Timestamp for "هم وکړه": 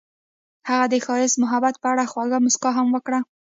2.77-3.19